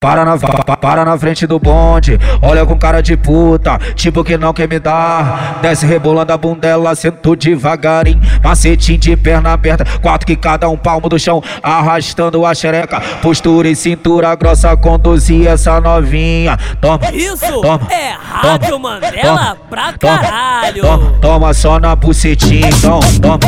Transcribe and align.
Para 0.00 0.24
na, 0.24 0.38
pa, 0.38 0.76
para 0.76 1.04
na 1.04 1.18
frente 1.18 1.44
do 1.44 1.58
bonde, 1.58 2.20
olha 2.40 2.64
com 2.64 2.78
cara 2.78 3.02
de 3.02 3.16
puta, 3.16 3.76
tipo 3.96 4.22
que 4.22 4.38
não 4.38 4.52
quer 4.52 4.68
me 4.68 4.78
dar. 4.78 5.58
Desce 5.60 5.84
rebolando 5.86 6.32
a 6.32 6.38
bundela, 6.38 6.94
sento 6.94 7.34
devagarinho, 7.34 8.20
macetinho 8.40 8.96
de 8.96 9.16
perna 9.16 9.54
aberta, 9.54 9.84
quatro 10.00 10.24
que 10.24 10.36
cada 10.36 10.68
um 10.68 10.76
palmo 10.76 11.08
do 11.08 11.18
chão, 11.18 11.42
arrastando 11.60 12.46
a 12.46 12.54
xereca, 12.54 13.00
postura 13.20 13.68
e 13.68 13.74
cintura 13.74 14.32
grossa, 14.36 14.76
conduzir 14.76 15.48
essa 15.48 15.80
novinha. 15.80 16.56
Toma, 16.80 17.00
Isso 17.12 17.60
toma, 17.60 17.88
é 17.90 18.12
Rádio 18.12 18.70
toma, 18.70 19.00
Mandela 19.00 19.20
toma, 19.20 19.56
pra 19.68 19.92
toma, 19.94 20.18
caralho. 20.20 20.80
Toma, 20.80 21.12
toma 21.20 21.52
só 21.54 21.80
na 21.80 21.96
bucetinha, 21.96 22.68
então, 22.68 23.00
toma, 23.20 23.38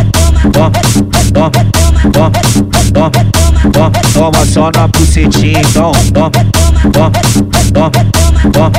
toma, 0.52 0.70
toma, 1.32 1.50
toma, 1.50 1.50
toma, 2.12 2.59
toma, 4.20 4.32
toma 4.32 4.44
só 4.44 4.70
na 4.74 4.86
bucetinha, 4.88 5.60
então, 5.60 5.92
toma, 6.12 6.30
toma, 6.92 7.10
toma, 7.72 7.90
toma, 8.52 8.70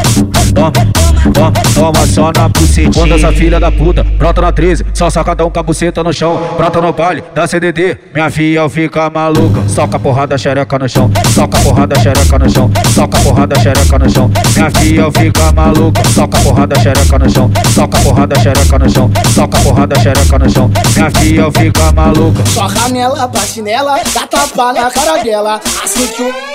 toma, 0.53 0.53
toma, 0.53 1.31
toma 1.33 1.60
só 2.05 2.31
na 2.35 2.47
bucetinha. 2.47 2.91
Quando 2.93 3.15
essa 3.15 3.31
filha 3.31 3.59
da 3.59 3.71
puta 3.71 4.03
brota 4.03 4.41
na 4.41 4.51
13, 4.51 4.85
só 4.93 5.09
sacadão 5.09 5.49
com 5.49 5.59
a 5.59 5.63
buceta 5.63 6.03
no 6.03 6.13
chão, 6.13 6.39
brota 6.55 6.79
no 6.79 6.93
baile 6.93 7.23
da 7.33 7.47
CDD, 7.47 7.97
minha 8.13 8.29
filha 8.29 8.69
fica 8.69 9.09
maluca, 9.09 9.67
soca 9.67 9.97
a 9.97 9.99
porrada 9.99 10.37
xereca 10.37 10.77
no 10.77 10.87
chão, 10.87 11.09
soca 11.33 11.57
a 11.57 11.61
porrada 11.61 11.99
xereca 11.99 12.37
no 12.37 12.49
chão, 12.49 12.71
soca 12.93 13.17
porrada 13.19 13.59
xereca 13.59 13.99
no 13.99 14.09
chão, 14.09 14.31
minha 14.55 14.71
filha 14.71 15.11
fica 15.11 15.51
maluca, 15.51 16.01
soca 16.13 16.37
a 16.37 16.41
porrada 16.41 16.79
xereca 16.79 17.19
no 17.19 17.29
chão, 17.29 17.51
soca 17.73 17.97
a 17.97 18.01
porrada 18.01 18.39
xereca 18.39 18.79
no 18.79 18.89
chão, 18.89 19.11
soca 19.33 19.57
porrada 19.59 19.99
xereca 19.99 20.39
no 20.39 20.49
chão, 20.49 20.71
minha 20.95 21.11
filha 21.11 21.51
fica 21.51 21.91
maluca. 21.93 22.45
Soca 22.45 22.89
nela, 22.89 23.27
bate 23.27 23.61
nela, 23.61 23.99
dá 24.13 24.27
tapa 24.27 24.73
na 24.73 24.91
cara 24.91 25.23
dela. 25.23 25.59
Assim 25.83 26.07
que 26.07 26.21
o. 26.21 26.50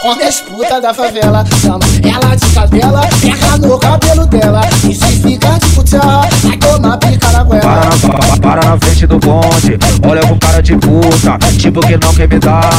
Quando 0.00 0.22
as 0.22 0.40
putas 0.42 0.80
da 0.80 0.94
favela 0.94 1.44
chama 1.60 1.80
ela 2.04 2.36
de 2.36 2.46
cadela, 2.54 3.00
pega 3.20 3.56
no 3.66 3.78
cabelo 3.78 4.26
dela. 4.26 4.60
E 4.88 4.94
se 4.94 5.04
fica 5.22 5.58
de 5.58 5.66
puta, 5.74 5.98
vai 5.98 6.56
tomar 6.58 6.96
pica 6.98 7.28
na 7.32 7.42
goela. 7.42 7.62
Para 7.62 7.84
na, 7.84 8.18
pa- 8.18 8.36
para 8.40 8.70
na 8.70 8.78
frente 8.78 9.06
do 9.08 9.18
bonde, 9.18 9.76
cara 10.58 10.62
de 10.62 10.76
puta, 10.76 11.38
tipo 11.58 11.80
que 11.80 11.96
não 11.96 12.14
quer 12.14 12.28
me 12.28 12.38
dar. 12.38 12.70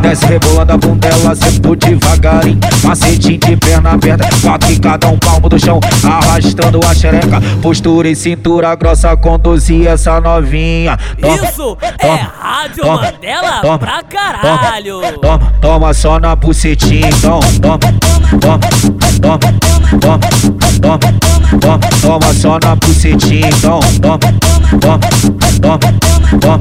Desce 0.00 0.26
rebolando 0.26 0.72
a 0.72 0.76
bundela, 0.76 1.34
sento 1.34 1.76
devagarinho, 1.76 2.58
macetinho 2.82 3.38
de 3.38 3.56
perna 3.56 3.92
aberta, 3.92 4.28
quatro 4.42 4.72
em 4.72 4.78
cada 4.78 5.08
um 5.08 5.18
palmo 5.18 5.48
do 5.48 5.58
chão, 5.58 5.80
arrastando 6.04 6.80
a 6.86 6.94
xereca, 6.94 7.40
postura 7.62 8.08
e 8.08 8.16
cintura 8.16 8.74
grossa, 8.74 9.16
conduzir 9.16 9.86
essa 9.86 10.20
novinha. 10.20 10.98
Toma, 11.20 11.34
Isso 11.34 11.76
é 11.80 11.92
toma, 11.92 12.32
Rádio 12.40 12.84
toma, 12.84 13.02
Mandela 13.02 13.60
toma, 13.60 13.78
pra 13.78 14.02
caralho. 14.02 15.00
Toma, 15.20 15.52
toma 15.60 15.94
só 15.94 16.18
na 16.18 16.34
bucetinha, 16.34 17.08
então, 17.08 17.40
toma, 17.60 17.78
toma, 17.78 18.38
toma, 18.40 18.58
toma, 22.08 22.32
só 22.32 22.58
na 22.64 22.74
bucetinha, 22.74 23.50
então, 23.50 23.80
toma, 24.00 24.18
toma, 24.80 24.98
toma, 25.60 25.78
toma, 26.40 26.58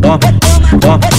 toma, 0.00 0.18
toma, 0.18 0.27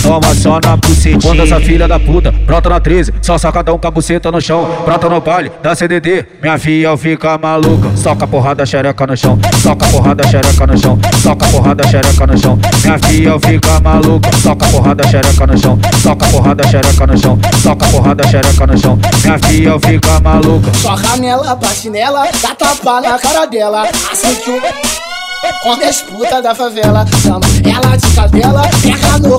toma 0.09 0.33
só 0.33 0.59
na 0.63 0.75
bucetinha. 0.75 1.19
Quando 1.21 1.43
essa 1.43 1.59
filha 1.59 1.88
da 1.88 1.99
puta? 1.99 2.31
Brota 2.31 2.67
na 2.67 2.79
13, 2.79 3.13
só 3.21 3.38
sacadão 3.38 3.77
com 3.77 3.88
a 3.88 3.91
buceta 3.91 4.31
no 4.31 4.41
chão, 4.41 4.67
brota 4.83 5.07
no 5.07 5.21
baile 5.21 5.51
da 5.61 5.75
CDD, 5.75 6.25
minha 6.41 6.57
filha 6.57 6.97
fica 6.97 7.38
maluca, 7.38 7.95
soca 7.95 8.25
a 8.25 8.27
porrada 8.27 8.66
xereca 8.66 9.05
no 9.05 9.16
chão, 9.16 9.38
soca 9.61 9.85
a 9.85 9.89
porrada 9.89 10.27
xereca 10.27 10.66
no 10.66 10.77
chão, 10.77 10.99
soca 11.21 11.45
a 11.45 11.49
porrada 11.49 11.88
xereca 11.88 12.25
no 12.25 12.38
chão, 12.38 12.59
minha 12.83 12.99
filha 12.99 13.39
fica 13.39 13.79
maluca, 13.81 14.29
soca 14.41 14.66
a 14.66 14.69
porrada 14.69 15.07
xereca 15.07 15.47
no 15.47 15.57
chão, 15.57 15.79
soca 16.01 16.25
porrada 16.25 16.67
xereca 16.67 17.07
no 17.07 17.17
chão, 17.17 17.39
soca 17.61 17.85
a 17.85 17.89
porrada 17.89 18.27
xereca 18.27 18.67
no 18.67 18.77
chão, 18.79 18.99
minha 19.23 19.39
filha 19.39 19.79
fica 19.79 20.19
maluca. 20.21 20.73
Soca 20.73 21.17
nela, 21.17 21.55
bate 21.55 21.89
nela, 21.91 22.27
dá 22.41 22.55
tapa 22.55 23.01
na 23.01 23.19
cara 23.19 23.45
dela. 23.45 23.88
Assim 24.11 24.35
que 24.35 24.49
o. 24.49 24.59
Quando 25.63 25.83
as 25.83 26.01
putas 26.01 26.44
da 26.44 26.53
favela. 26.53 27.05
Chama 27.22 27.41
ela 27.63 27.95
de 27.95 28.16
cadela, 28.16 28.61
pega 28.81 29.17
no 29.19 29.38